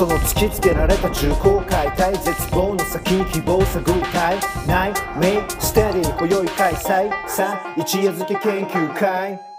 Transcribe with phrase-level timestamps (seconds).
[0.00, 7.28] その突きつけられた中高解体絶望の先希望探るたいないメイステディ今宵開催。
[7.28, 9.49] さあ一夜漬け研究会。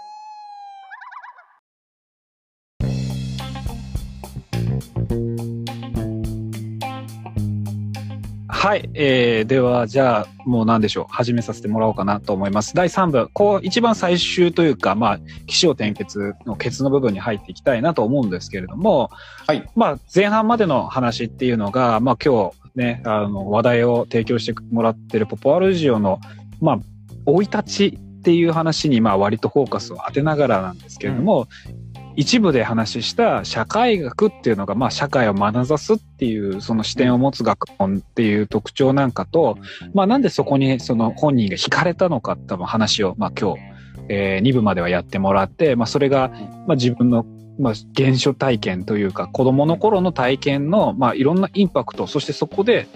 [8.62, 11.12] はい、えー、ではじゃあもう何でしょう。
[11.12, 12.76] 始めさせてもらおうかなと思います。
[12.76, 13.28] 第3部。
[13.32, 15.18] こう一番最終というかまあ
[15.48, 19.10] 起承転結のケツの部分に入っていきたいなと思うんですけれども、
[19.48, 26.20] はい、まあ前半までの話っていうのがまあ今日ねあの話題を提供してもらってるポポアルジオの
[26.60, 26.78] まあ
[27.26, 31.81] 生い立ちっていう話にまあ割とフォーカスを当てながらなんですけれども、うん
[32.16, 39.58] 一部で話した社会学っていうのが、まあ、社会を学ざすっていうその視点を持つ学問っていう特徴なんかと、
[39.94, 43.60] まあ、なんでそこにその本人が惹かれたのかって話を、まあ、今日、
[44.08, 46.28] えー、2部まではやってもらって、まあ、それが、
[46.66, 47.24] まあ、自分の
[47.58, 52.88] まあ、原初体験というか、子供の頃の体験の、まあ、いろんなインパクト、そしてそこで、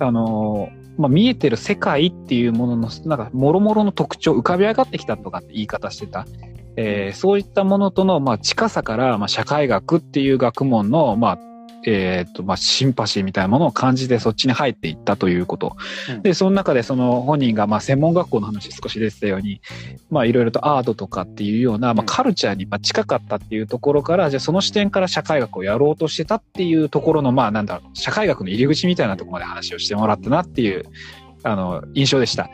[0.00, 6.26] あのー、まあ、見えてる世界っていうものの、なんか、もろもろの特徴、浮かび上がってきたとかって言い方してた。
[6.76, 11.38] えー、そういったものとの、まあ、近さから、まあ、社会学っていう学問の、まあ、
[11.84, 15.76] えっ、と、まあ、シンパシーみたいなものを感じてそっちに入っていったということ。
[16.10, 19.60] うん、で、その中でその本人が、まあ、専門学校の話少し出てたように、
[20.10, 30.84] まあ、いろいろとアートとかっていうような、まあ、カルチャーに近かったっていうところから、じゃあその視点から社会学をやろうとしてたっていうところの、まあ、なんだろう、社会学の入り口みたいなところまで話をしてもらったなっていう、
[31.42, 32.48] あの、印象でした。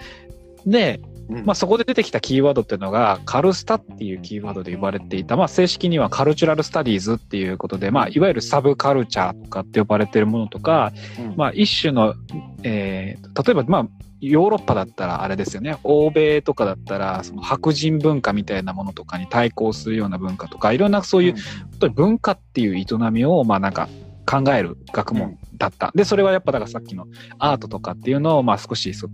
[0.67, 12.15] で、まあ、そこで出てきたキーワードっていうのが、カルスタっていうキーワードで呼ばれていた、まあ、正式にはカルチュラルスタディーズっていうことで、まあ、いわゆるサブカルチャーとかって呼ばれてるものとか、うん、まあ、一種の、
[12.63, 13.89] えー、例えば、まあ、
[14.21, 15.77] ヨーロッパだったらあれですよね。
[15.85, 21.35] 欧米とかだったら、その白人文化みたいなものとかに対抗するような文化とか、いろんなそういう、
[21.83, 23.89] うん、文化っていう営みを、まあなんか
[24.27, 25.93] 考える学問だった。
[25.95, 27.07] で、それはやっぱだからさっきの
[27.39, 29.13] アートとかっていうのを、まあ少しその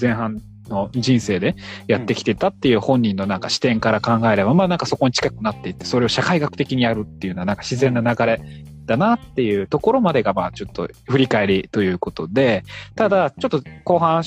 [0.00, 8.40] 前半の人生でやってきてたっていう本人のなんか視点から考えれば、まあなんかそこに近くなっていって、それを社会学的にやるっていうのはなんか自然な流れ
[8.86, 12.64] だなっていうところまでがまあちょっと振り返りということで、
[12.96, 14.22] ただちょっと後半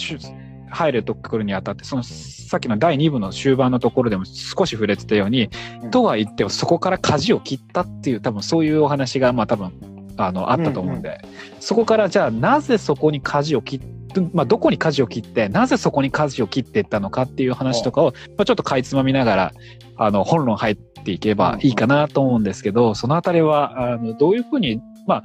[0.70, 5.50] 入るところにあたって、そのさっきの第2部の終盤のところでも少し触れてたように、
[5.92, 9.72] とは言ってもそこから舵を切ったっていう多分そういうお話がまあ多分
[10.18, 13.97] あのあったと思うんで、うんうん、そこからじゃあなぜそこに舵を切って
[14.34, 19.52] まあ、どこに舵を切って、なぜそこに舵を切っていったのかっていう話とかを、まあ、ちょっとかいつまみながら、
[19.98, 25.24] あの、本論入っていけばいいかなと思うんですけど、そのあたりは、あの、どういうふうに、まあ、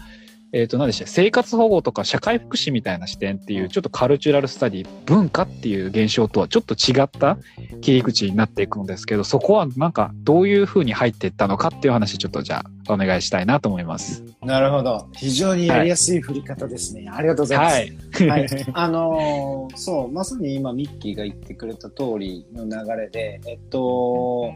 [0.52, 7.38] えっ、ー、と、何でした生活保護とか社会福祉みたいな視点っていう、ちょっとカルチュラルスタディ、文化っていう現象とはちょっと違った
[7.80, 14.22] 切り口になっていくんですけど、そこはなんかどういうふうに入っていったのかっていう話、ちょっとじゃあお願いしたいなと思います。
[14.42, 15.08] なるほど。
[15.14, 17.08] 非常にやりやすい振り方ですね。
[17.08, 17.74] はい、ありがとうございます。
[18.22, 18.28] はい。
[18.28, 24.54] はい、あのー、そう、まさに今ミッキーが言ってくれた通りの流れで、えっと、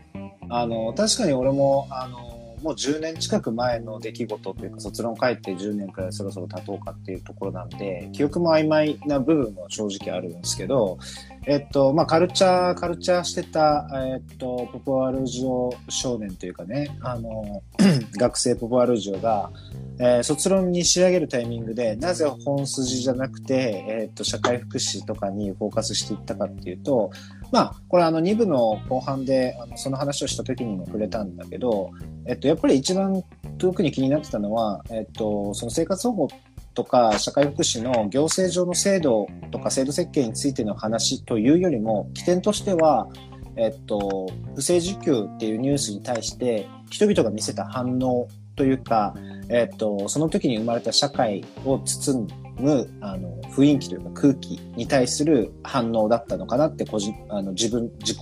[0.51, 10.99] あの、確かに俺も、あの、もう10年近く前の出来事というか卒論を書いて10年くらいそろそろ経とうかっていうところなんで記憶も曖昧な部分も正直あるんですけど
[11.47, 17.63] えっとまあカルチャーカルチャーしてたえっとポポアルジオ少年というかねあの
[18.19, 19.51] 学生ポポアルジオが
[19.99, 27.11] えー、卒論に仕上げるタイミングでなぜ本筋じゃなくて、えーと、社会福祉とかにフォーカスしていったかっていうと
[27.53, 31.91] まあこれあの2部の後半であのその話をした時にも触れたんだけど、
[32.27, 33.23] えっと、やっぱり一番
[33.59, 36.29] 特に気になってたのは、えっと、その生活保護
[36.75, 43.09] とか社会福祉の行政上の制度とか制度設計についての話というよりも起点としては
[43.57, 49.15] えっと、不正受給っていうニュースに対して人々が見せた反応というか、
[49.49, 52.29] えっと、その時に生まれた社会を包ん
[52.59, 58.19] むあの雰囲気というか空気に対する反応だったのかなって個人あの自分自己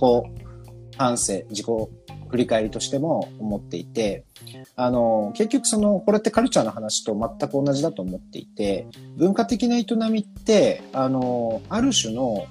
[0.97, 1.65] 反省自己
[2.29, 4.25] 振り返りとしても思っていて
[4.75, 8.87] あの結局そのこれってカルチャーの話と全く同じだと思っていて
[9.17, 12.45] 文化的な営みってあのある種の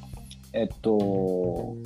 [0.52, 1.76] えっと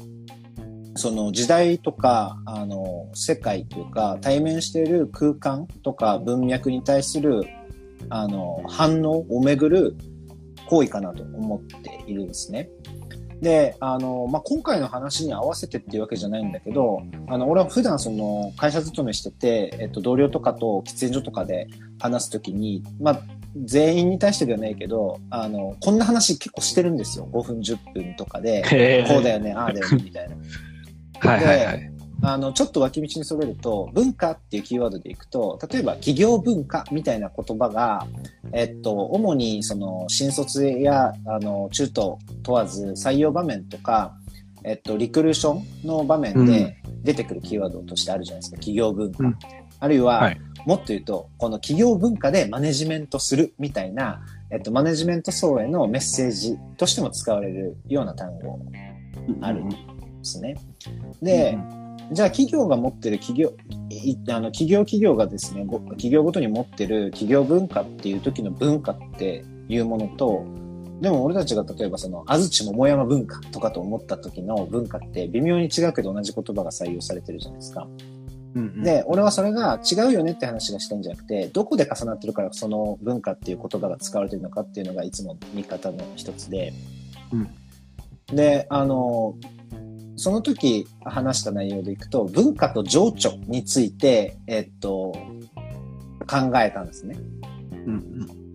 [0.94, 7.44] その時代とかあの世界というか対面している空間とか文脈に対する
[8.10, 9.96] あの反応をめぐる
[10.66, 12.68] 行為かなと思っているんですね。
[13.40, 21.68] で、あの、まあ、今回の話に合わせてっていうわけじゃないんだけど、あの、俺は普段その会社勤めしてて、えっと、同僚とかと喫煙所とかで
[22.00, 23.20] 話すときに、まあ、
[23.64, 27.28] 全員に対してではないけど、あの、こんな話結構してるんですよ。
[27.32, 30.36] 5分、10分とかで、こうだよね、ああだよね、みたいな。
[31.20, 31.76] はいはいはい。
[31.76, 31.97] あ
[32.32, 38.06] あの、ちょっと脇道にそれると、文化っていうキーワードでいくと、例えば企業文化みたいな言葉が、
[38.52, 44.14] えっと、主にその、新卒や、あの、中途問わず採用場面とか、
[44.64, 49.24] えっと、リクルーションの場面で出てくるキーワードとしてあるじゃないですか、企業文化。
[49.24, 49.38] うん
[49.80, 54.20] あるいは、はいもっと言うと、この企業文化でマネジメントするみたいな、
[54.50, 58.58] えっと、マネジメント層へのメッセージとしても使われるような単語
[59.40, 59.76] あるんで
[60.22, 60.58] すね。
[61.22, 61.56] で、
[62.10, 63.52] じゃあ企業が持ってる企業、
[63.90, 70.44] いあの企業企業がですね、ご企業ごとに持ってる企業文化っていう時の文化っていうものと、
[71.00, 77.86] でも俺たちが例えばその安土桃山文化とかと思った時の文化って微妙に違うけど同じ言葉が採用されてるじゃないですか。
[78.54, 86.72] うんうん、で、俺はそれが違うよねって話がしたいんじゃなくて、どこで重なってるからその文化っていう言葉が使われてるのかっていうのがいつも見方の一つで。
[88.32, 89.36] で、あの、
[90.18, 95.12] その時話した内容でいくと、文化と情緒について、えっと、
[96.26, 97.16] 考えたんですね。
[97.86, 98.48] うんうん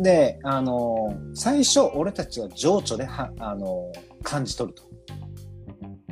[0.00, 3.92] で、あの、最初俺たちは情緒では、あの、
[4.22, 4.84] 感じ取ると。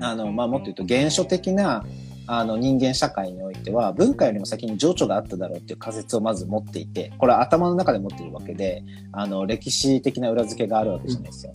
[0.01, 1.85] あの、まあ、もっと言うと原初的な、
[2.29, 11.53] あの人間社会においては文化よりも先に情緒があっただろうっていう仮説をまず持っていて、これは頭の中で持っているわけで、あの歴史的な裏付けがあるわけじゃないですよ。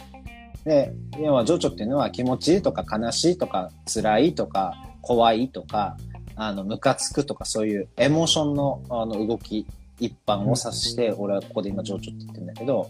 [0.65, 5.97] で、要は情緒っていうのは気持ちいいとか悲しいとか辛いとか怖いとか、
[6.35, 9.65] あの、ムカつくとかそういうエモーションのあの動き
[9.99, 12.89] 一般を指して、俺はここで今情緒って言ってるんだけど、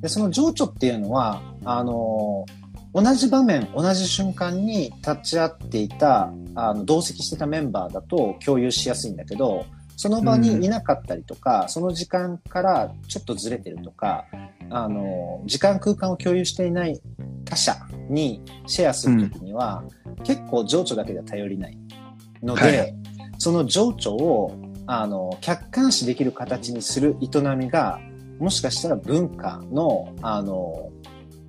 [0.00, 2.46] で、その情緒っていうのは、あの
[2.92, 9.64] 同じ場面、同じ瞬間に立ち会っていた、あの、同席してたメンバーだと共有しやすいんだけど、
[10.00, 14.24] その場にいなかったりとか、その時間からちょっとずれてるとか、
[14.70, 16.98] あの、時間空間を共有していない
[17.44, 17.76] 他者
[18.08, 19.84] にシェアするときには、
[20.24, 21.76] 結構情緒だけでは頼りない
[22.42, 22.94] ので、はい。
[23.36, 28.00] その情緒を、あの、客観視できる形にする営みが、
[28.38, 30.88] もしかしたら文化の、あの、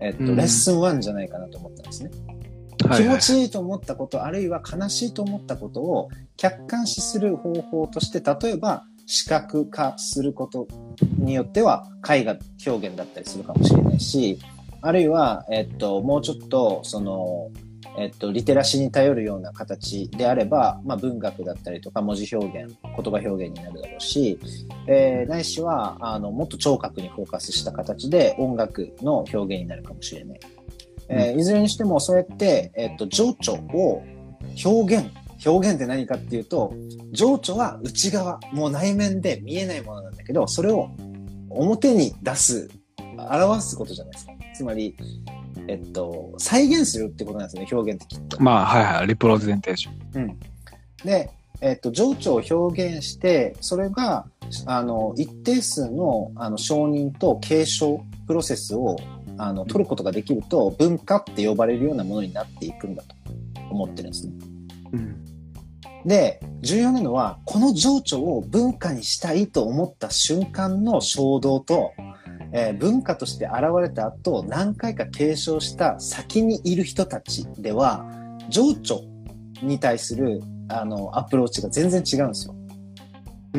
[0.01, 0.35] えっと、うん。
[0.35, 2.11] レッスン1じゃないかなと思ったんですね。
[2.97, 10.67] 気持ちいいと思ったこと、あるいは悲しいと思ったことを客観視する方法として、例えば視覚化すること
[11.17, 14.39] によっては絵画表現だったりするかもしれないし、
[14.81, 17.51] あるいは、えっと、もうちょっと、その、
[17.97, 24.39] えっと、リテラシーに頼るような形であれば、まあ、文学だったりとか文字表現、言葉表現になるだろうし、
[24.87, 30.39] えーないしは、あの、もっと聴覚にフォーカスした形で音楽の表現になるかもしれない。
[31.11, 34.03] えーいずれにしても、そうやって、えっと、情緒を
[34.65, 35.09] 表現、
[35.45, 36.73] 表現って何かっていうと、
[37.11, 40.89] 情緒は内側、もう内面で見えないものなんだけど、それを
[41.49, 42.69] 表に出す、
[43.17, 44.31] 表すことじゃないですか。
[44.53, 44.95] つまり、
[45.67, 48.41] えっと、再現するってことなんですよね、表現ってきっと。
[48.41, 49.07] まあ、はいはい。
[49.07, 50.23] リプレゼンテーション。
[50.23, 50.39] うん。
[51.03, 51.29] で、
[51.61, 54.25] えっと、情緒を表現して、それが、
[54.65, 58.97] あの、一定数の、あの、承認と継承プロセスを、
[59.37, 63.15] あの、取ることができると、文化って呼ばれるようなものになっていくんだと
[63.69, 64.33] 思ってるんですね。
[64.93, 65.21] うん。
[66.05, 71.93] で、重要なのは、この情緒を文化にしたいと思った瞬間の衝動と、
[72.53, 78.05] えー文化として現れた後、何回か継承した先にいる人たちでは、
[78.49, 79.01] 情緒
[79.61, 82.55] に対する、あの、アプローチが全然違うんですよ。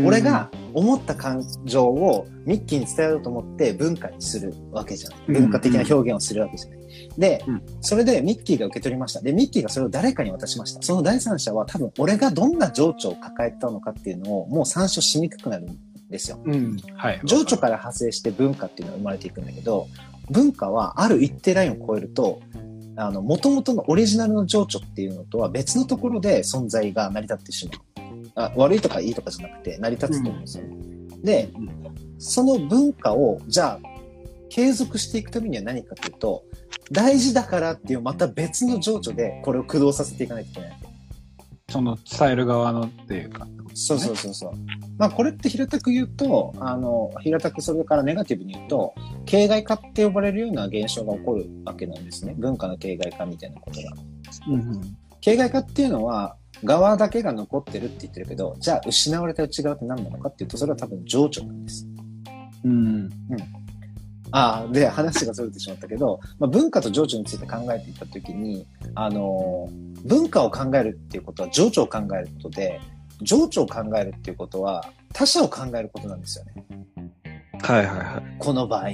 [0.04, 5.18] 俺が思った感情をミッキーに伝えようと思って文化にするわけじゃない。
[5.28, 6.82] うん文化的な表現をするわけじゃない。
[7.18, 9.20] でうん、それでミッキーが受け取りました。
[9.20, 10.82] で、ミッキーがそれを誰かに渡しました。
[10.82, 15.78] その第三者は多分俺がどんな情緒を抱えたのかっていうのをもう参照しにくくなるん
[16.10, 16.40] ですよ。
[16.44, 16.76] うん。
[16.94, 17.20] はい。
[17.24, 19.88] 情緒から派生して文化っていうのが生まれていくんだけど、
[20.30, 22.40] 文化はある一定ラインを超えると、
[22.96, 27.91] あの、元々のオリジナルの情緒っていうのとは別のところで存在が成り立ってしまう。
[28.34, 30.76] あ悪いとかいいとかじゃなくて成り立つと思うんですよね。
[31.22, 31.50] で、
[32.18, 33.92] その文化を、じゃあ、
[34.48, 36.44] 継続していくためには何かというと、
[36.90, 40.78] 大事だからっていうまた別の情緒でこれを駆動させていかないといけない。
[41.70, 43.46] その伝える側のっていうか。
[43.74, 44.52] そうそうそうそう。
[44.98, 52.34] まあこれって平たく言うと、あの、平たくそれからネガティブに言うと、形骸化って呼ばれるような現象が起こるわけなんですね。
[52.36, 53.92] 文化の形骸化みたいなことが。
[54.48, 54.80] うん。
[55.22, 61.86] 形骸化っていうのは、側だけが残ってるって言ってるけど、じゃあ失われた内側って何なのかっていうと、それは多分情緒なんです。
[62.64, 63.10] うん。
[64.30, 72.80] ああ、で、話がそれてしまったけど、まあ、文化と情緒について考えていったときに、あのー文化を考えるっていうことは情緒を考えることで、
[73.20, 76.64] 情緒を考えるっていうことは他者を考えることなんですよね。
[77.60, 78.36] はいはいはい。
[78.40, 78.88] この場合。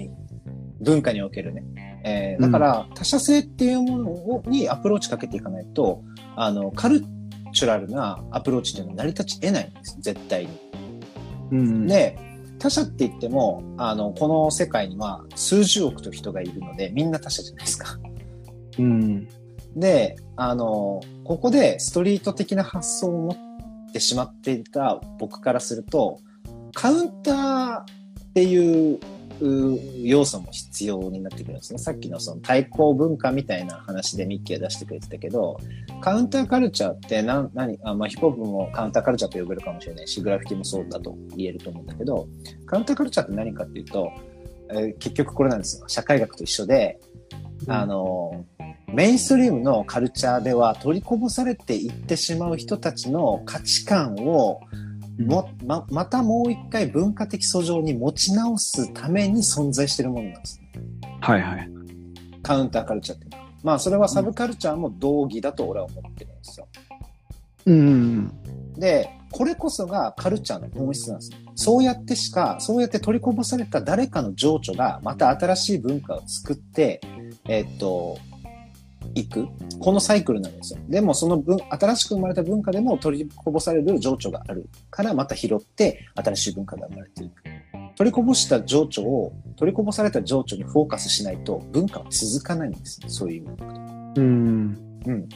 [0.80, 1.64] 文化におけるね。
[2.04, 6.02] えーだから、他者性っていうものをにアプローチかけていかないと、
[6.36, 7.02] あの、カル
[7.52, 10.50] チュラルなアプローチっていうのは成り立ち得ないんです絶対に。
[11.50, 12.18] うん、で
[12.58, 17.98] 他者って言ってもあのこの世界には数十億と人がいるのでみんな他者じゃないですか。
[18.78, 19.28] うん。
[19.76, 23.32] であのここでストリート的な発想を持
[23.88, 26.18] ってしまっていた僕からすると
[26.74, 27.84] カウンターっ
[28.34, 28.98] ていう
[29.40, 31.78] う要素も必要になってくるんですね。
[31.78, 35.58] さっきのその対抗文化みたいな話でミッキーが出してくれてたけど、
[36.00, 42.28] カウンターカルチャーって何、何、あまあ、ヒップホップもカウンターカルチャーと呼べるかもしれないし、グラフィティもそうだと言えると思うんだけど、
[42.66, 44.12] カウンターカルチャーって何かっていうと、
[44.70, 45.88] えー結局これなんですよ。
[45.88, 47.00] 社会学と一緒で、
[47.66, 48.44] あの、
[48.92, 54.60] メインストリームのカルチャーでは取りこぼされていってしまう人たちの価値観を
[55.18, 60.70] もままたもう一回文化的素性に持ち直すために存在しているものなんですね。
[61.20, 61.70] はいはい。
[62.42, 63.44] カウンターカルチャーっていうのは。
[63.64, 66.68] まあそれはサブカルチャーも同義だと俺は思ってるんですよ。
[67.66, 68.32] うん。
[68.76, 71.38] で、これこそがカルチャーの本質なんですよ。
[71.54, 77.00] そうやってしか、そうやって取りこぼされた誰かの情緒がまた新しい文化を作って、
[77.46, 78.16] えっと、
[79.14, 79.46] いく？
[79.80, 80.80] このサイクルなんですよ。
[80.88, 87.42] でもその文、新しく生まれた文化でも取りこぼされる情緒があるからまた拾って新しい文化が生まれていく。
[87.96, 93.00] 取りこぼした情緒を、取りこぼされた情緒にフォーカスしないと文化は続かないんです。
[93.08, 93.64] そういう意味で。
[94.20, 95.00] うん。
[95.06, 95.28] うん。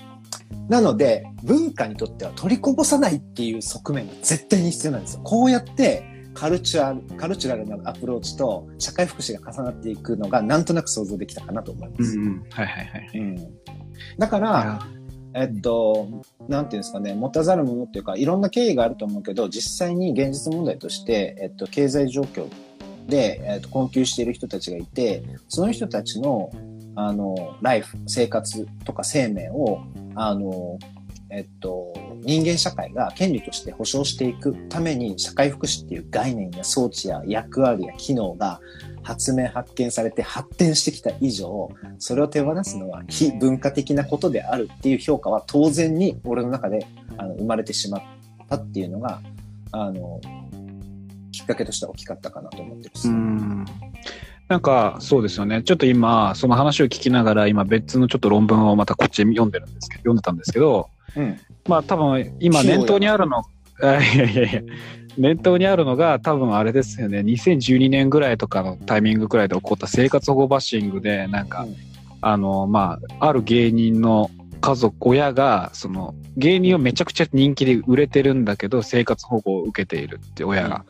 [0.68, 5.22] なので、文化にとっては取りこぼさないっていう側面が絶対に必要なんですよ。
[5.24, 12.16] こうやって、カルチャー、カルチュラルなアプローチと社会福祉が重なっていくのがなんとなく想像できたかなと思います。
[12.16, 12.44] うん。
[12.48, 13.10] はいはいはい。
[13.18, 13.52] うん
[14.18, 14.80] だから、
[15.34, 16.08] えっと、
[16.48, 22.46] なんていうんですかね、持たざるものっていうか、いろんな経緯があると思うけど、実際に現実問題として、えっと、経済状況
[23.06, 26.50] で、えっと、困窮している人たちがいて、その人たちの、
[26.94, 29.80] あの、ライフ、生活とか生命を、
[30.14, 30.78] あの、
[31.34, 38.60] えっと、人間社会が権利として保障していくために、社会福祉っていう概念や装置や役割や機能が
[39.02, 46.86] 発明発見されて発展してきた以上、それを手放すのは非文化的なことであるっていう評価は当然に俺の中で
[47.16, 48.02] あの生まれてしまっ
[48.50, 49.22] たっていうのが、
[49.72, 50.20] あの、
[51.32, 53.08] きっかけとしては大きかったかなと思ってるし。
[53.08, 53.64] うん。
[54.48, 55.62] なんか、そうですよね。
[55.62, 61.40] ちょっと今、その話を聞きながら、今別のちょっと論文をまたこっちで読んでるんですけど、読んでたんですけど、うん。
[61.68, 63.42] まあ多分今念頭にあるの、
[63.82, 64.62] あいやいやいや、
[65.18, 71.92] 念頭にあるのが多分あれですよね、2012年ぐらいとかのタイミングぐらいで起こった生活保護バッシングで、なんか、うん
[72.22, 80.84] あの、まあ、ある芸人の家族、親が、その、芸人をめちゃくちゃ人気で売れてるんだけど、生活保護を受けているって親が。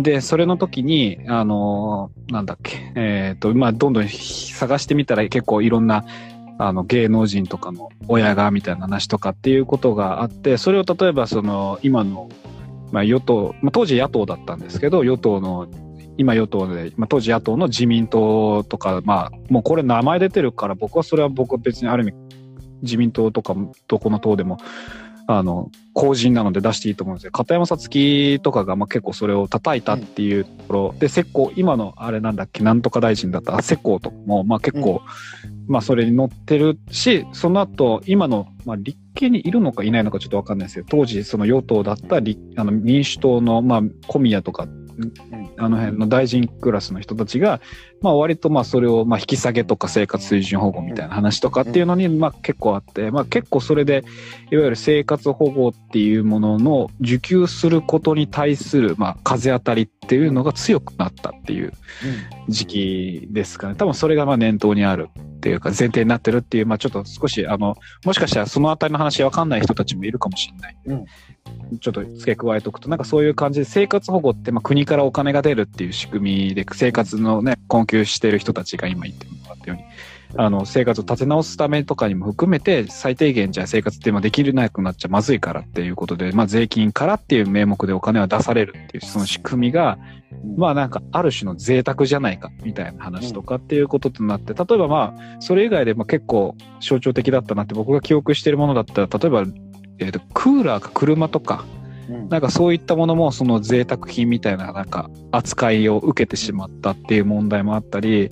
[0.00, 6.04] で、それの時に、あのーなんだっけ、えっ、と、まあ、どんどん探してみたら結構いろんな、
[6.58, 12.28] あの、芸能人とかの親がみたいな話とかっていうことがあって、それを例えばその、今の、
[12.90, 15.68] まあ、与党、まあ、当時野党だったんですけど、与党の、
[16.16, 22.12] 今与党で、まあ、当時野党の自民党とか、まあ、もうこれ名前出てるから、僕はそれは僕は別にある意味、
[22.82, 23.54] 自民党とか、
[23.86, 24.58] どこの党でも、
[25.30, 27.32] あの、公人なので出していいと思うんですよ。
[27.32, 35.02] 片山さつきとかが、まあ、結構それを叩いたっていうところ、で、石膏、今のあれなんだっけ、なんとか大臣だった、石膏とかも、まあ結構、
[35.66, 44.66] まあそれに乗ってるし、その後、今の、まあ立憲にいるのかいないのかちょっとわかんないですけど、当時その与党だった立あの民主党の、まあ小宮とか、
[45.56, 47.60] あの辺の大臣クラスの人たちが、
[48.00, 54.04] まあ割とまあそれをまあ引き下げとか生活水準保護みたいな話とかっていうのにまあ結構あって、まあ結構それで、
[54.50, 61.74] いわゆる生活保護っていうものの受給することに対するまあ風当たりっていうのが強くなったっていう
[62.48, 63.74] 時期ですかね。
[63.74, 70.76] 多分それがまあ念頭にあるっていうか前提になってるっていう、まあちょっと少しあの、もしかしたらそのあたりの話わかんない人たちもいるかもしれない。
[70.86, 71.04] うん
[71.80, 79.26] ちょっと付け加えておくと、なんかそういう感じで生活保護ってまあ国からお金が出るっていう仕組みで生活のね、困窮している人たちが今言って
[80.36, 89.98] あの、生活を立て直すためとかにも含めて、最低限じゃあ生活って今できなくなっちゃまずいからっていうことで、まあ税金からっていう名目でお金は出されるっていう、その仕組みが、
[90.56, 99.44] まあなんかある種の贅沢じゃないかみたいな話とかっていうこととなって、例えばまあそれ以外でまあ結構象徴的だったなって僕が記憶しているものだったら、例えば、
[100.00, 101.64] えっ、と、クーラーか車とか、
[102.08, 102.28] うん。
[102.28, 108.30] なんかそういったものもその贅沢品みたいななんか扱いを受けてしまったっていう問題もあったり、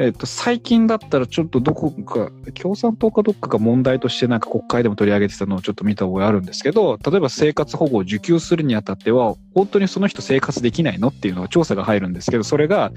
[0.00, 12.92] えっと、最近だったらちょっとどこか、共産党かどっかが問題としてなんか国会でも取り上げてたのをちょっと見た覚えあるんですけど、例えば生活保護を受給するにあたっては、本当にその人生活できないのっていうのが調査が入るんですけど、それが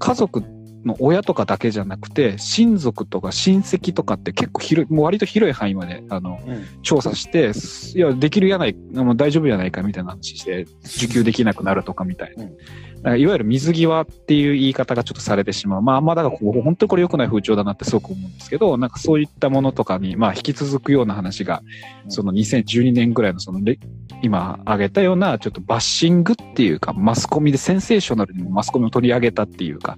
[0.00, 0.42] 家族
[0.84, 7.52] の親とかだけじゃなくて、親族とか親戚とかって結構広い、もう割と広い範囲まで、あの、うん調査して、
[7.96, 12.44] いや、できるやない、もう大丈夫やないかみたいな話して、受給できなくなるとかみたいな。
[12.44, 12.56] うん
[13.00, 15.82] だからいわゆる水際っていう言い方がちょっとされてしまう。
[15.82, 21.62] まあまあ、だからここ本当にこれ良くない風潮だなってすごく思うんですけど、なんかそういったものとかに、まあ引き続くような話が、
[22.04, 23.78] うんその2012年ぐらいのそのレ、
[24.22, 29.96] 今挙げたようなちょっとバッシングっていうか、マスコミでセンセーショナルにもマスコミを取り上げたっていうか、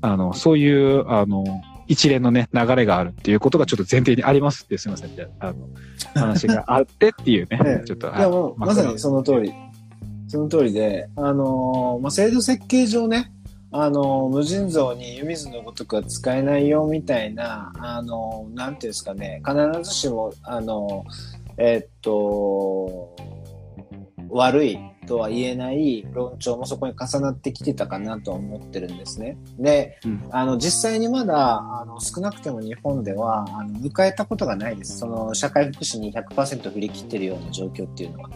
[0.00, 1.44] あの、そういう、あの、
[1.88, 5.14] 一連のね、流れがあるっていうことがちょっと前提にありますって、すみません。
[5.14, 5.68] じゃあ、あの、
[6.14, 8.08] 話があってっていうね ええ、ちょっと。
[8.08, 9.52] いやもう、あまさにその通り。
[10.28, 13.32] その通りで、あのーまあ、制度設計上ね、
[13.70, 19.56] あのー無尽蔵に湯水のごとくは使えないよみたいな、あのーなんていうんですかね、必
[19.88, 23.14] ずしも、あのーえーっと、
[24.30, 29.38] 悪いとは言えない論調もそこに重なってきてたかなとは思ってるんですね。
[29.58, 34.98] で、うんあの、実際にまだ、あの、少なくても日本では、あの、迎えたことがないです。
[34.98, 38.30] その、社会福祉に100%振り切ってるような状況っていうのは。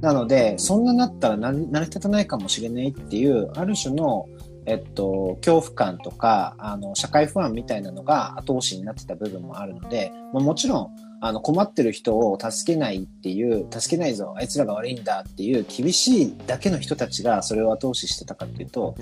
[0.00, 4.26] なので、そんななったら成り立たないかもしれないっていう、ある種の、
[4.70, 18.94] えっと、恐怖感とか、あの、社会不安みたいなのが後押しになってた部分もあるので、まあ、もちろん、あの、困ってる人を助けないっていう、助けないぞ、あいつらが悪いんだっていう厳しいだけの人たちがそれを後押ししてたかっていうと、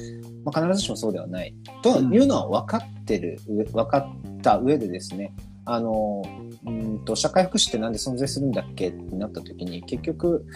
[0.42, 1.54] まあ、必ずしもそうではない。
[1.82, 5.34] というのは分かってる、分かった上でですね、
[5.66, 6.22] あの、
[6.66, 10.46] うんと、社会福祉ってなんで存在するんだっけってなった時に、結局、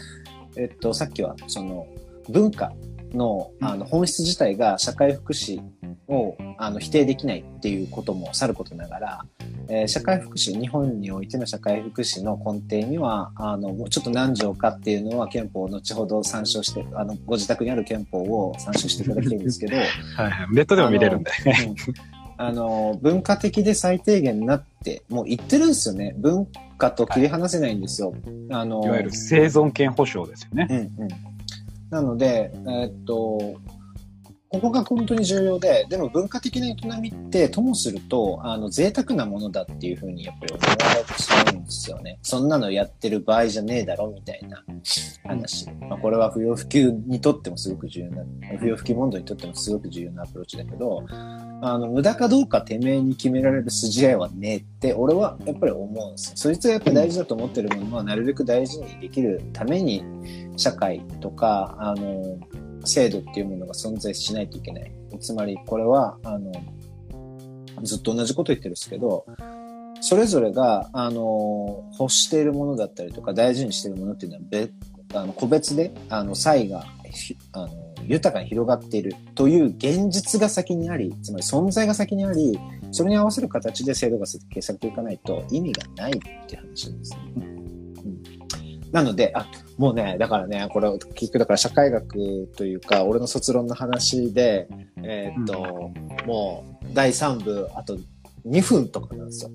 [0.56, 1.86] えっと、さっきは、その、
[2.30, 2.72] 文化
[3.14, 5.62] の、あの、本質自体が社会福祉
[6.08, 9.24] を、あの、否定できないっていうこともさることながら、
[9.68, 19.86] えー社会福祉、日本においての社会福祉の根底には、あの、もうちょっと何条かっていうのは憲法を後ほど参照して、あの、ご自宅にある憲法を参照していただきたいんですけど、 はい
[20.30, 20.54] はい。
[20.54, 21.30] ネットでも見れるんで。
[21.66, 26.12] うんあの、文化的で最低限になって、もう言ってるんですよね。
[26.18, 28.14] 文化と切り離せないんですよ。
[28.50, 30.66] あの、いわゆる生存権保障ですよね。
[30.68, 31.08] うんうん。
[31.92, 33.60] なので、えーっと、
[34.52, 42.18] ここが本当に重要で、でも文化的な営みって、ともすると、あの、贅沢なものだっていうふうにやっぱり思われてしまうんですよね。
[42.22, 44.62] そんなのやってる場合じゃねえだろ、みたいな
[45.24, 45.70] 話。
[45.88, 48.24] まあ、これは不要不急にとってもすごく重要な、
[48.58, 56.32] 不要不急問題にとってもすごく重要なアプローチだけど、あの、無駄かどうかてめえに決められる筋合いはねえって、俺はやっぱり思うんですよ。
[56.36, 60.04] そいつがやっぱ大事だと思ってるものは、なるべく大事にできるために、
[60.58, 62.38] 社会とか、あの、
[62.84, 64.92] 制度っていうものが存在しないといけない。
[65.20, 66.52] つまり、これは、あの、
[67.82, 69.26] ずっと同じこと言ってるんですけど、
[70.00, 74.72] それぞれが、あの、欲しているものだったりとか、大事にしているものっていうのは別、
[75.14, 76.84] あの、個別で、あの、差異が、
[77.52, 77.68] あの、
[78.06, 82.58] 豊かに広がっているという現実が先にあり、つまり存在が先にあり、
[82.90, 87.51] それに合わせる形で制度が設計されていかないと意味がないっていう話なんですね。
[88.92, 89.46] うんなので、あ、
[89.78, 94.68] もうね、だからね、これ、結局だから社会学というか、俺の卒論の話で、
[95.02, 95.90] えーっと、
[96.26, 97.96] もう、第3部、あと
[98.46, 99.50] 2分とかなんですよ。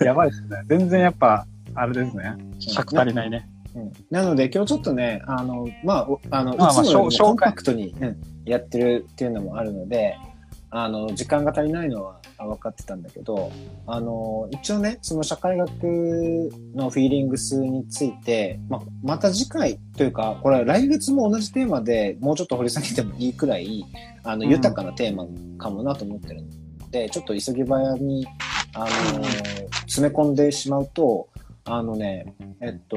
[0.04, 0.48] やばいですね。
[0.66, 2.34] 全然やっぱ、あれですね。
[2.58, 3.46] 尺足りないね。
[3.74, 10.35] うんなので、今日ちょっとね、あの、まあ、おあの、いまあまあつもよりコンパクトに、うんやってるっていうのもあるので、あ
[10.88, 13.50] の、時間が足りないのは分かってたんだけど、
[13.86, 15.70] あの、一応ね、その社会学
[16.74, 23.84] のフィーリングスについて、まあ、また次回というか、これは来月も同じテーマでもうちょっと掘り下げてもいいくらい、
[24.22, 24.50] あの、うん。
[24.50, 28.26] 豊かなテーマかもなと思ってるので、ちょっと急ぎ早に、
[28.74, 29.24] あの、
[29.86, 31.28] 詰め込んでしまうと、
[31.64, 32.96] あのね、えっと、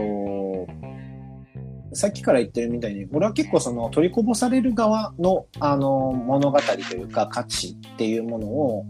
[1.94, 8.86] さっきから言ってるみたいに、俺は結構その取りこぼされる側の、あの、物語というか価値っていうものを、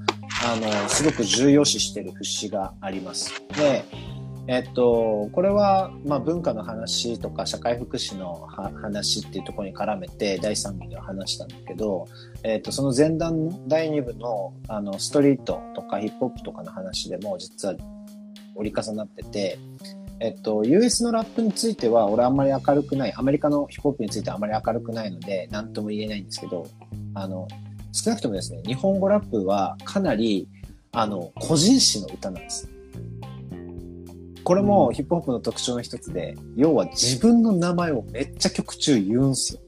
[0.46, 3.34] あの、すごく重要視してる節があります。
[3.58, 3.84] で、
[4.52, 12.08] えっと、これは、まあ、文化の話とか社会福祉のは話っていうところに絡めて第3部では話したんだけど、
[12.44, 17.76] えっと、その前段の第2部のあのストリートとかヒップホップとかの話でも実は
[18.56, 19.60] 折り重なってて、
[20.20, 26.68] えっと、US のラップについては俺あんまり明るくない、アメリカのヒップホップについてはあまり明るくないので、何とも言えないんですけど、
[27.14, 27.48] あの、
[27.92, 30.48] 少なくともですね、日本語ラップはかなり、
[30.92, 32.70] あの、個人史の歌なんです。
[34.44, 39.62] これもヒップホップの特徴の一つで、要は自分の名前をめっちゃ曲中言うんすよ。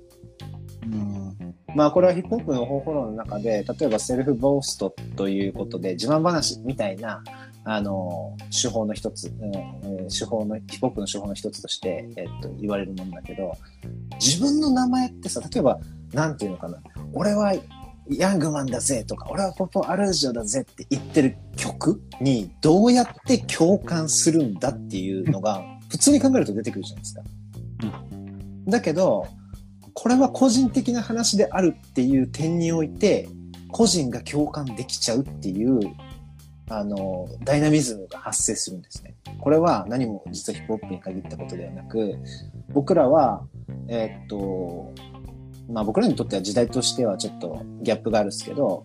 [1.75, 7.23] まあこれはヒップホップの方法論の中で、例えばセルフボーストということで自慢話みたいな、
[7.63, 13.55] あの、手法の一つ、うん手法の、ヒップホップの手法の一つとして、えっと、言われるものだけど、
[14.19, 15.79] 自分の名前ってさ、例えば、
[16.13, 16.81] なんていうのかな、
[17.13, 17.53] 俺は
[18.09, 27.21] ヤングマンだぜとか、俺はポポアルジョだぜって言ってる曲にどうやって共感するんだっていうのが、普通に考えると出てくるじゃないですか。
[28.67, 29.27] だけど、
[29.93, 33.29] これは個人的な話であるっていう点において、
[33.69, 35.79] 個人が共感できちゃうっていう
[36.71, 39.15] あの、ダイナミズムが発生するんですね。
[39.39, 42.17] これは何も実はヒップホップに限ったことではなく、
[42.69, 43.43] 僕らは、
[43.87, 44.93] えー、っと、
[45.69, 48.83] まあ僕らにとっては時代としてはちょっとギャップがあるんですけど、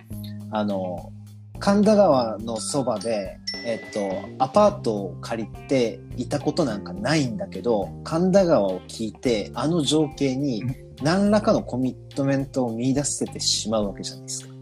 [0.51, 1.13] あの、
[1.59, 10.65] 神田川のそばで、えっと、アパートを借りていたことなんかないんだけど、神田川を聞いて、あの情景に
[11.03, 14.55] 何らかのコミットメントを見出せてしまうわけじゃないですか。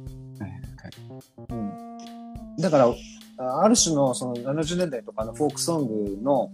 [1.51, 2.95] うん、だから、
[3.37, 6.51] ある種のその70年代とかのフォークソングの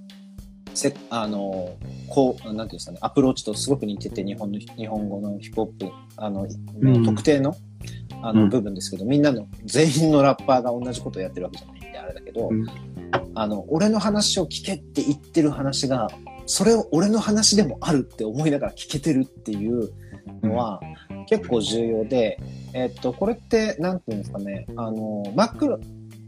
[0.74, 1.76] せあの
[2.08, 6.46] こうなんていうんですかねアプローチとすごく似てて日本の日本語のヒップホップあの、
[6.80, 7.56] うん、特定の
[8.22, 12.66] あの部分ですけど、みんなの全員のラッパーが同じことをやってるわけじゃないんであれだけど、うん、
[13.34, 16.08] あの俺の話を聞けって言ってる話が
[16.44, 19.90] それを俺の話でもあるって思いながら聞けてるっていう
[20.42, 20.80] のは、
[21.28, 22.38] 結構重要で、
[22.74, 25.80] えっとこれってなんていうんですかねあのマック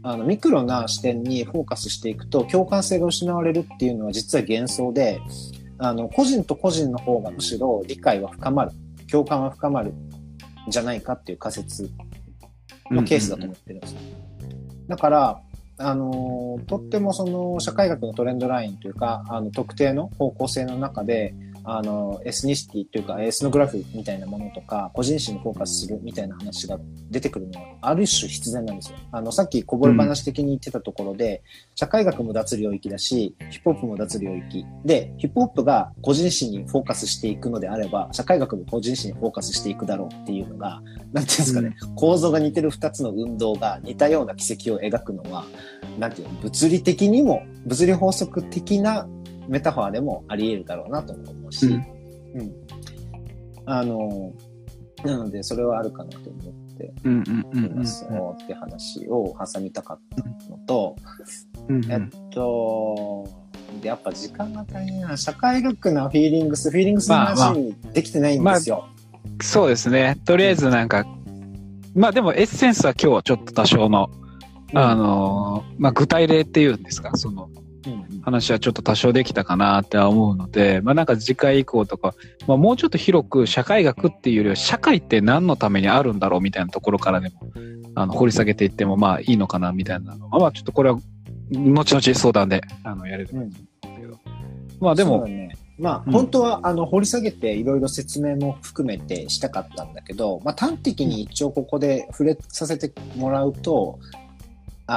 [0.03, 5.19] あのミクロな視点にフォーカスしていくと共感性が失われるっていうのは実は幻想で
[5.77, 8.71] あの個人と個人の方がむしろ理解は深まる
[9.09, 11.89] 共感は深まるんじゃないかっていう仮説
[12.91, 13.99] のケースだと思ってるんですよ。
[14.87, 15.41] だから
[15.77, 21.33] あのとってもその社会学のトレンドラインというかあの特定の方向性の中で
[21.65, 26.77] あの、エスニシティというか、エスノグラフィみたいなものとか、個人史にフォーカスするみたいな話が
[27.09, 28.97] 出てくるのは、ある種必然なんですよ。
[29.11, 31.41] あの、さっきこぼれ話的に言ってたところで、うん、
[31.75, 34.65] 社会学も脱領域だし、ヒップホップも脱領域。
[34.83, 40.81] で、ヒップホップが個人史にフォーカスしていくのであれば、社会学も個人史にフォーカスしていくだろうっていうのが、
[41.13, 45.45] なんていうんですかね、うん、構造が似てる二つの運動が似たような軌跡を描くのは、
[45.97, 49.07] なんていうの、物理的にも、物理法則的な
[49.47, 52.51] メタファーでもあり得るだろうなと思うし、うん、うん、
[53.65, 54.33] あの、
[55.03, 56.63] なのでそれはあるかなと思って。
[56.83, 60.95] いますよって話を挟みたかったのと、
[61.69, 63.27] うんうん、えっと、
[63.83, 65.15] やっぱ時間が足りな。
[65.17, 68.77] 社会学のフィーリングス、フィーリングスの話できてないんですよ。
[68.77, 70.17] まあまあ、そうですね。
[70.25, 71.05] とりあえずなんか、
[71.95, 74.09] まあでもエッセンスは今日ちょっと多少の、
[74.73, 77.49] あの、まあ具体例っていうんですか、その、
[78.23, 82.13] 話はちょっと多少できたかなって思うので、まあなんか次回以降とか、
[82.47, 87.35] まあもうちょっと広く社会学っていうよりは社会って何のためにあるんだろうみたいなところからでも、
[87.95, 90.99] あの、掘り下げていってもまあいいのかなみたいなのまあちょっとこれは、
[91.51, 94.19] 後々相談で、あの、やれるんですけど。
[94.79, 103.99] まあでも、ね、まあ、本当は、あの、掘り下げていろいろ説明も含めてしたかったんだけど、まあ、端的に一応ここで触れさせてもらうと、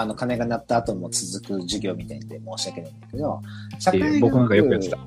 [0.00, 3.40] あの、鐘が鳴った後も続く授業みたいで申し訳ないんだけど、
[3.78, 4.98] 社会学、僕なんかよくやってた。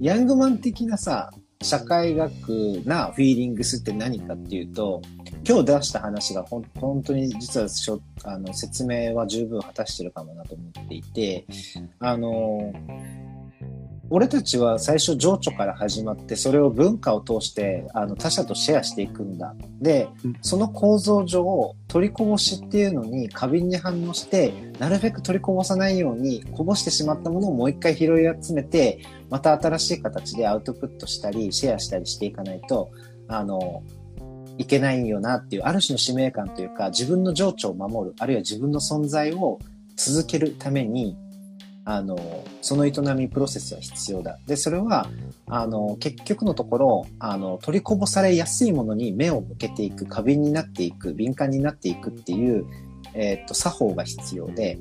[0.00, 1.30] ヤングマン的なさ、
[1.62, 5.00] 社会学なフィーリングスって何かっていうと、
[5.48, 11.46] 今日出した話がほん本当に実はしょあの説明は十分果たしてるかもなと思っていて、
[12.00, 12.72] あの、
[14.14, 19.54] 俺たちは最初情緒から始まってそれを文化を通してあの他者とシェアしていくんだ。
[19.80, 20.06] で、
[20.42, 32.90] その構造上取りこぼしっていうのに過敏に反応してなるべく取りこぼさないようにこぼしてしまったものをもう一回拾い集めてまた新しい形でアウトプットしたりシェアしたりしていかないと
[33.28, 33.82] あの
[34.58, 39.58] いけないよなっていうある種の使命感というか自分の情緒を守るあるいは自分の存在を
[39.96, 41.16] 続けるために
[41.84, 42.16] あの、
[42.60, 44.38] その営みプロセスは必要だ。
[44.46, 45.08] で、それは、
[45.46, 52.66] あの、結局のところ、あの、取りこぼされやすいものに目を向けていく、過敏になっていく、敏感になっていくっていう、
[53.14, 54.78] えっ、と、作法が必要で、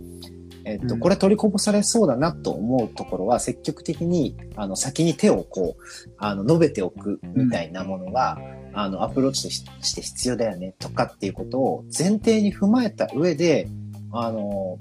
[0.64, 8.38] えっ、と、これ取りこぼされそうだなと思うところは、積極的に、あの、先に手をこう、あの、述べておくみたいなものが、
[8.72, 13.68] うん、あの、アプローチとして必要だよね、とかっていうことを前提に踏まえた上で、
[14.12, 14.78] あの、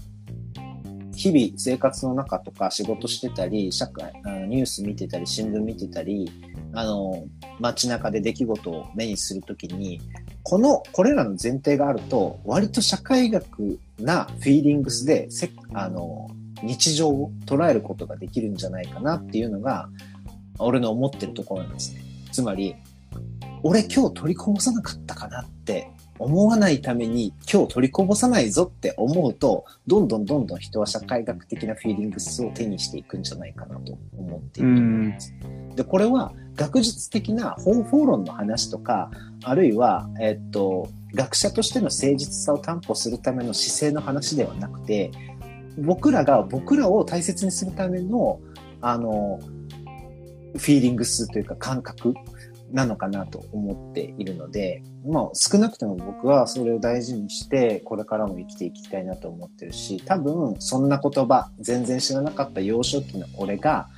[1.20, 6.32] 日々生活の中とか仕事してたり、社会、あのニュース見てたり、新聞見てたり、
[6.72, 7.26] あの、
[7.58, 10.00] 街中で出来事を目にするときに、
[10.42, 16.30] この、これらの前提があると、割と社会学なフィーリングスで、せあの、
[16.62, 19.90] 日常を捉えることができるんじゃないかなっていうのが、
[20.58, 22.00] 俺の思ってるところなんですね。
[22.32, 22.76] つまり、
[23.62, 35.34] 俺今日取りこぼさなかったかなって思わないために今日取りこぼさないぞって思うと、どんどんどんどん人は社会学的なフィーリングスを手にしていくんじゃないかなと思っています。
[35.76, 39.10] で、これは学術的な方法論の話とか、
[39.42, 45.10] あるいは、えっと、学者としての誠実さを担保するための姿勢の話ではなくて、
[45.78, 48.40] 僕らが僕らを大切にするための、
[48.82, 49.40] あの、
[50.56, 52.14] フィーリングスというか感覚
[52.72, 63.88] なのかなと思っているので、まあ少なくとも僕はそれを大事にしてこれからも生きていきたいなと思ってるし、多分そんな言葉全然知らなかった幼少期の俺が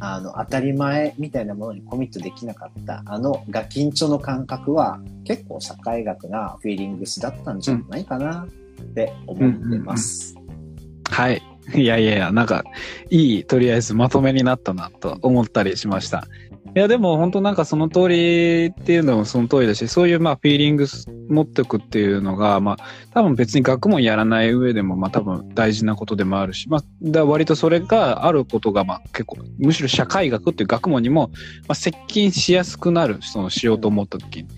[0.00, 10.34] あの当たり前みたいなものにコミットできなかったあのガキンチョの感覚は結構社会学なフィーリングスだったんじゃないかなって思ってます。
[10.36, 11.42] うんうんうん、はい。
[11.74, 12.64] いやいやいや、なんか、
[13.10, 16.26] いい、とりあえずまとめになったなと思ったりしました。
[16.74, 20.86] いや、でも本当なんかその通りっていうのもその通りだし、そういうまあフィーリング
[21.28, 22.76] 持っておくっていうのが、まあ
[23.14, 31.30] 多分別に学問やらない上でもまあ多分大事なことでもあるし、まあだ割とそれがあることがまあ結構、むしろ社会学っていう学問にも
[31.66, 34.48] まあ接近しやすくなる、そのしようと思った時に。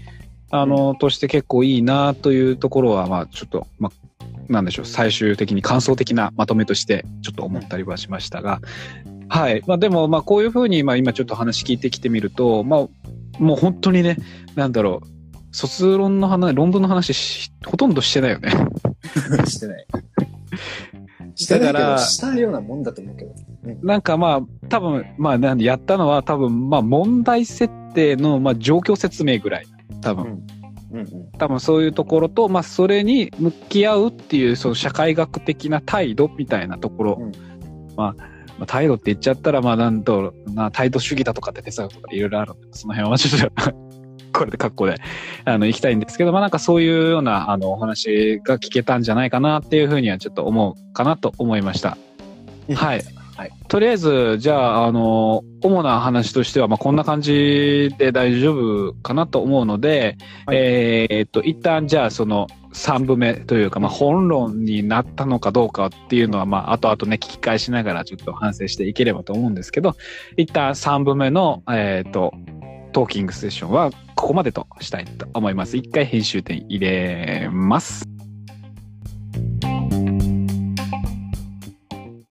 [0.51, 4.09] あの、として結構いいなというところはまあちょっと、まあ
[4.49, 8.61] なんでしょう、最終的に感想的なまとめとしてちょっと思ったりはしましたが、
[9.29, 9.63] はい。
[9.67, 12.89] まあでも、まあこういうふうに、まあ今ちょっと話聞いてきてみると、まあ
[13.39, 14.17] もう本当にね、
[14.55, 15.19] なんだろう、
[15.53, 18.51] 卒論の話、論文の話ほとんどしてないよね。
[19.47, 19.87] してない。
[21.35, 23.35] してないけど、したようなもんだと思うけど。
[23.83, 29.67] なんかまあ、多分、まあ、なんでやったのは多分、まあ問題設定の、まあ状況説明ぐらい。
[30.01, 30.25] 多分。
[30.25, 30.59] うん
[30.91, 37.33] うんうん、多分そういうところと、まあ、それに向き合うっていうその社会学的な態度みたいなところ、うん、
[37.95, 43.73] まあまあ、態度って言っちゃったら、まあ、なんと、な、態度主義だとかって哲学とかいろいろあるんで、その辺はちょっと
[44.39, 44.97] これで格好で、
[45.45, 51.97] あの、行きたいんですけど、まあ、なんかそういうような、あの、お話が聞けたんじゃないかなっていうふうにはちょっと思うかなと思いました。
[52.75, 53.03] はい。
[53.39, 69.97] はい、とりあえず、じゃあ、あの、主な話としては、まあ、こんな感じで大丈夫かなと思うので、はい、えー、っと、一旦、じゃあ、その、3部目というか、まあ、本論になったのかどうかっていうのは、まあ、後々ね、聞き返しながらちょっと反省していければと思うんですけど、
[70.37, 72.33] 一旦3部目の、えー、と、
[72.93, 75.77] トーキングセッションはここまでとしたいと思います。
[75.77, 78.18] 一回編集点入れます。